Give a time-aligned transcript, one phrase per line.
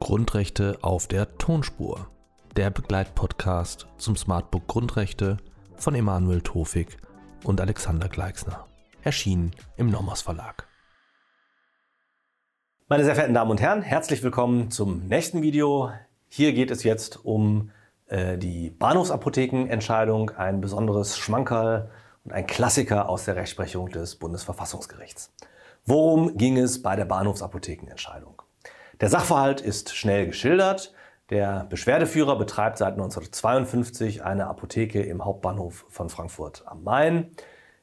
[0.00, 2.08] Grundrechte auf der Tonspur.
[2.56, 5.36] Der Begleitpodcast zum Smartbook Grundrechte
[5.76, 6.96] von Emanuel Tofik
[7.44, 8.66] und Alexander Gleixner.
[9.04, 10.66] Erschienen im Nomos Verlag.
[12.88, 15.92] Meine sehr verehrten Damen und Herren, herzlich willkommen zum nächsten Video.
[16.26, 17.70] Hier geht es jetzt um
[18.08, 21.92] äh, die Bahnhofsapothekenentscheidung, ein besonderes Schmankerl
[22.32, 25.32] ein Klassiker aus der Rechtsprechung des Bundesverfassungsgerichts.
[25.84, 28.42] Worum ging es bei der Bahnhofsapothekenentscheidung?
[29.00, 30.92] Der Sachverhalt ist schnell geschildert.
[31.30, 37.30] Der Beschwerdeführer betreibt seit 1952 eine Apotheke im Hauptbahnhof von Frankfurt am Main.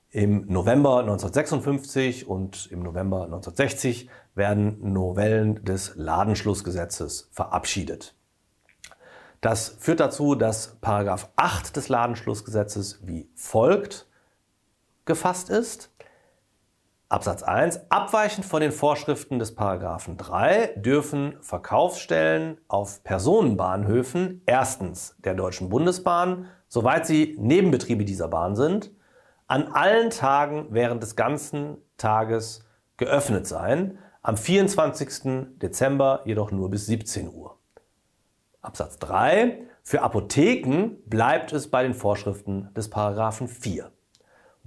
[0.09, 8.15] Im November 1956 und im November 1960 werden Novellen des Ladenschlussgesetzes verabschiedet.
[9.41, 14.06] Das führt dazu, dass Paragraph 8 des Ladenschlussgesetzes wie folgt
[15.07, 15.91] gefasst ist.
[17.09, 17.89] Absatz 1.
[17.89, 26.47] Abweichend von den Vorschriften des Paragraphen 3 dürfen Verkaufsstellen auf Personenbahnhöfen erstens der Deutschen Bundesbahn,
[26.67, 28.91] soweit sie Nebenbetriebe dieser Bahn sind,
[29.47, 32.65] an allen Tagen während des ganzen Tages
[32.97, 35.57] geöffnet sein, am 24.
[35.61, 37.57] Dezember jedoch nur bis 17 Uhr.
[38.61, 39.61] Absatz 3.
[39.81, 43.89] Für Apotheken bleibt es bei den Vorschriften des Paragraphen 4.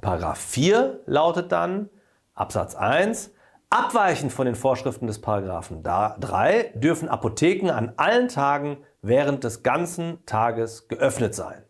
[0.01, 1.91] Paragraph 4 lautet dann
[2.35, 3.33] Absatz 1.
[3.69, 10.25] Abweichend von den Vorschriften des Paragraphen 3 dürfen Apotheken an allen Tagen während des ganzen
[10.27, 11.65] Tages geöffnet sein.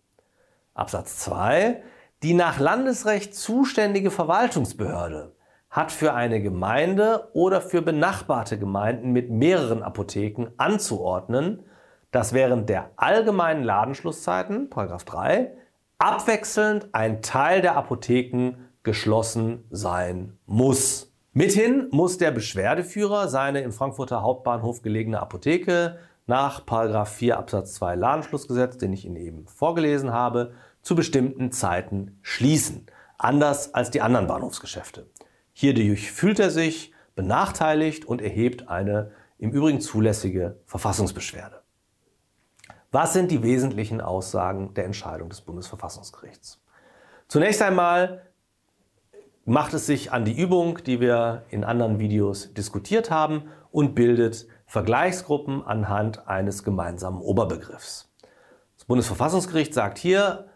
[0.74, 1.82] Absatz 2.
[2.22, 5.34] Die nach Landesrecht zuständige Verwaltungsbehörde
[5.68, 11.64] hat für eine Gemeinde oder für benachbarte Gemeinden mit mehreren Apotheken anzuordnen,
[12.10, 15.52] dass während der allgemeinen Ladenschlusszeiten, 3,
[16.00, 21.12] abwechselnd ein Teil der Apotheken geschlossen sein muss.
[21.32, 26.64] Mithin muss der Beschwerdeführer seine im Frankfurter Hauptbahnhof gelegene Apotheke nach
[27.06, 32.86] 4 Absatz 2 Ladenschlussgesetz, den ich Ihnen eben vorgelesen habe, zu bestimmten Zeiten schließen.
[33.18, 35.06] Anders als die anderen Bahnhofsgeschäfte.
[35.52, 41.59] Hierdurch fühlt er sich benachteiligt und erhebt eine im Übrigen zulässige Verfassungsbeschwerde.
[42.92, 46.60] Was sind die wesentlichen Aussagen der Entscheidung des Bundesverfassungsgerichts?
[47.28, 48.22] Zunächst einmal
[49.44, 54.48] macht es sich an die Übung, die wir in anderen Videos diskutiert haben und bildet
[54.66, 58.12] Vergleichsgruppen anhand eines gemeinsamen Oberbegriffs.
[58.76, 60.48] Das Bundesverfassungsgericht sagt hier,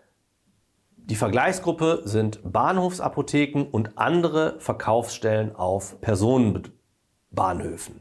[0.97, 8.01] die Vergleichsgruppe sind Bahnhofsapotheken und andere Verkaufsstellen auf Personenbahnhöfen.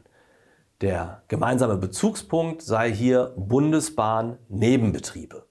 [0.80, 5.46] Der gemeinsame Bezugspunkt sei hier Bundesbahn-Nebenbetriebe.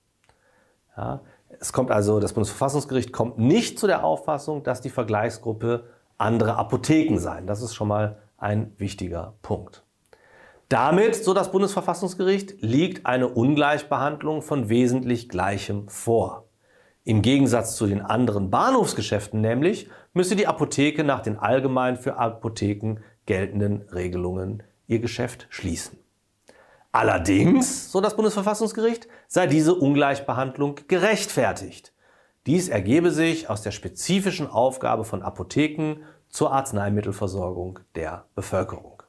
[0.97, 1.21] Ja,
[1.59, 5.85] es kommt also, das Bundesverfassungsgericht kommt nicht zu der Auffassung, dass die Vergleichsgruppe
[6.17, 7.47] andere Apotheken seien.
[7.47, 9.83] Das ist schon mal ein wichtiger Punkt.
[10.69, 16.45] Damit, so das Bundesverfassungsgericht, liegt eine Ungleichbehandlung von wesentlich Gleichem vor.
[17.05, 22.97] Im Gegensatz zu den anderen Bahnhofsgeschäften nämlich müsse die Apotheke nach den allgemein für Apotheken
[23.25, 25.97] geltenden Regelungen ihr Geschäft schließen.
[26.91, 31.91] Allerdings, so das Bundesverfassungsgericht, sei diese Ungleichbehandlung gerechtfertigt.
[32.45, 39.01] Dies ergebe sich aus der spezifischen Aufgabe von Apotheken zur Arzneimittelversorgung der Bevölkerung.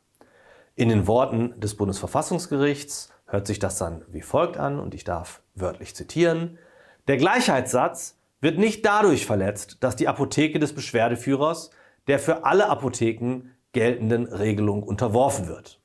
[0.76, 5.42] In den Worten des Bundesverfassungsgerichts hört sich das dann wie folgt an und ich darf
[5.54, 6.58] wörtlich zitieren.
[7.06, 11.70] Der Gleichheitssatz wird nicht dadurch verletzt, dass die Apotheke des Beschwerdeführers
[12.06, 15.80] der für alle Apotheken geltenden Regelung unterworfen wird.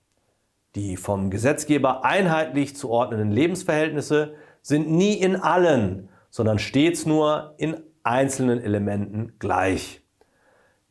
[0.75, 7.81] Die vom Gesetzgeber einheitlich zu ordnenden Lebensverhältnisse sind nie in allen, sondern stets nur in
[8.03, 10.01] einzelnen Elementen gleich.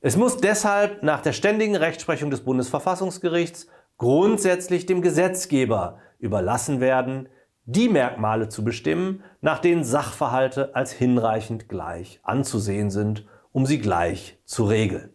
[0.00, 7.28] Es muss deshalb nach der ständigen Rechtsprechung des Bundesverfassungsgerichts grundsätzlich dem Gesetzgeber überlassen werden,
[7.64, 14.38] die Merkmale zu bestimmen, nach denen Sachverhalte als hinreichend gleich anzusehen sind, um sie gleich
[14.44, 15.10] zu regeln.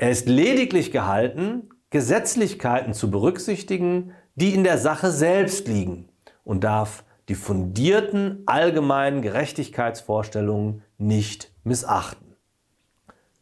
[0.00, 6.08] Er ist lediglich gehalten, Gesetzlichkeiten zu berücksichtigen, die in der Sache selbst liegen
[6.42, 12.34] und darf die fundierten allgemeinen Gerechtigkeitsvorstellungen nicht missachten.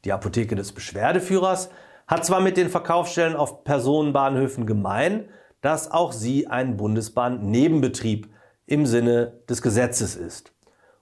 [0.05, 1.71] Die Apotheke des Beschwerdeführers
[2.09, 5.29] hat zwar mit den Verkaufsstellen auf Personenbahnhöfen gemein,
[5.61, 8.31] dass auch sie ein Bundesbahn-Nebenbetrieb
[8.67, 10.53] im Sinne des Gesetzes ist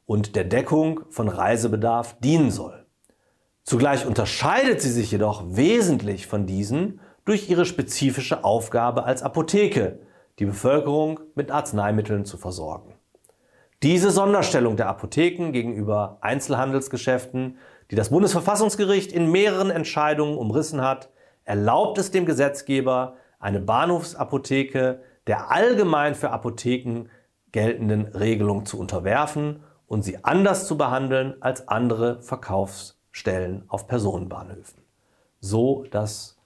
[0.05, 2.86] und der Deckung von Reisebedarf dienen soll.
[3.67, 9.99] Zugleich unterscheidet sie sich jedoch wesentlich von diesen durch ihre spezifische Aufgabe als Apotheke,
[10.39, 12.95] die Bevölkerung mit Arzneimitteln zu versorgen.
[13.83, 17.59] Diese Sonderstellung der Apotheken gegenüber Einzelhandelsgeschäften,
[17.91, 21.11] die das Bundesverfassungsgericht in mehreren Entscheidungen umrissen hat,
[21.45, 27.09] erlaubt es dem Gesetzgeber, eine Bahnhofsapotheke der allgemein für Apotheken
[27.51, 32.23] geltenden Regelung zu unterwerfen und sie anders zu behandeln als andere
[33.17, 34.83] Verkaufsstellen auf Personenbahnhöfen.
[35.41, 36.37] So das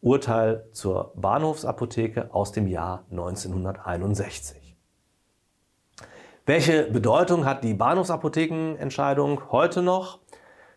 [0.00, 4.76] Urteil zur Bahnhofsapotheke aus dem Jahr 1961.
[6.46, 10.18] Welche Bedeutung hat die Bahnhofsapothekenentscheidung heute noch?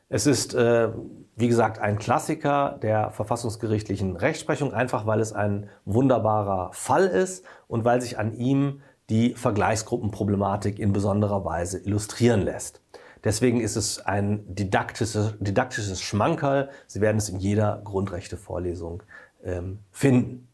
[0.10, 0.90] Es ist, äh,
[1.36, 7.86] wie gesagt, ein Klassiker der verfassungsgerichtlichen Rechtsprechung, einfach weil es ein wunderbarer Fall ist und
[7.86, 12.82] weil sich an ihm die Vergleichsgruppenproblematik in besonderer Weise illustrieren lässt.
[13.24, 16.70] Deswegen ist es ein didaktisches, didaktisches Schmankerl.
[16.88, 19.04] Sie werden es in jeder Grundrechtevorlesung
[19.44, 20.48] ähm, finden.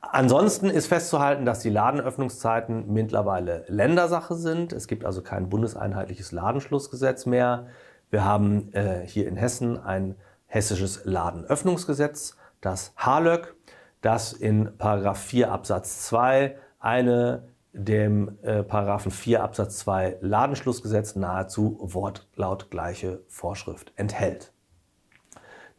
[0.00, 4.72] Ansonsten ist festzuhalten, dass die Ladenöffnungszeiten mittlerweile Ländersache sind.
[4.72, 7.66] Es gibt also kein bundeseinheitliches Ladenschlussgesetz mehr.
[8.10, 10.14] Wir haben äh, hier in Hessen ein
[10.46, 13.54] hessisches Ladenöffnungsgesetz, das HALÖG,
[14.00, 17.42] das in 4 Absatz 2 eine
[17.76, 24.52] dem äh, Paragraphen 4 Absatz 2 Ladenschlussgesetz nahezu wortlautgleiche Vorschrift enthält.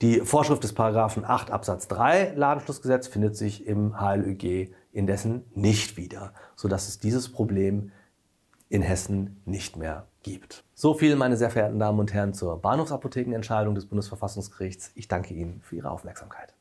[0.01, 6.33] Die Vorschrift des Paragraphen 8 Absatz 3 Ladenschlussgesetz findet sich im HLÜG indessen nicht wieder,
[6.55, 7.91] sodass es dieses Problem
[8.69, 10.63] in Hessen nicht mehr gibt.
[10.75, 14.91] So viel, meine sehr verehrten Damen und Herren, zur Bahnhofsapothekenentscheidung des Bundesverfassungsgerichts.
[14.93, 16.53] Ich danke Ihnen für Ihre Aufmerksamkeit.